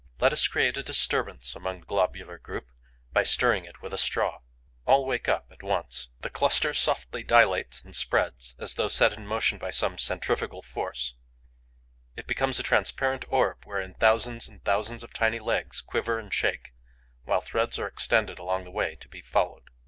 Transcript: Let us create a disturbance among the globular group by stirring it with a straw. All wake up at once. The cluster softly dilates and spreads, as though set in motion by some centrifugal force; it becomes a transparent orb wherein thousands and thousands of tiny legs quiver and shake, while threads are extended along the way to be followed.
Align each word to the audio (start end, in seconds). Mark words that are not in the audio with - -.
Let 0.19 0.33
us 0.33 0.47
create 0.47 0.77
a 0.77 0.81
disturbance 0.81 1.55
among 1.55 1.81
the 1.81 1.85
globular 1.85 2.39
group 2.39 2.71
by 3.13 3.21
stirring 3.21 3.65
it 3.65 3.83
with 3.83 3.93
a 3.93 3.99
straw. 3.99 4.39
All 4.87 5.05
wake 5.05 5.29
up 5.29 5.45
at 5.51 5.61
once. 5.61 6.09
The 6.21 6.31
cluster 6.31 6.73
softly 6.73 7.21
dilates 7.21 7.83
and 7.83 7.95
spreads, 7.95 8.55
as 8.57 8.73
though 8.73 8.87
set 8.87 9.13
in 9.13 9.27
motion 9.27 9.59
by 9.59 9.69
some 9.69 9.99
centrifugal 9.99 10.63
force; 10.63 11.13
it 12.15 12.25
becomes 12.25 12.57
a 12.59 12.63
transparent 12.63 13.25
orb 13.29 13.63
wherein 13.63 13.93
thousands 13.93 14.47
and 14.47 14.63
thousands 14.63 15.03
of 15.03 15.13
tiny 15.13 15.37
legs 15.37 15.81
quiver 15.81 16.17
and 16.17 16.33
shake, 16.33 16.73
while 17.25 17.41
threads 17.41 17.77
are 17.77 17.85
extended 17.85 18.39
along 18.39 18.63
the 18.63 18.71
way 18.71 18.95
to 18.95 19.07
be 19.07 19.21
followed. 19.21 19.69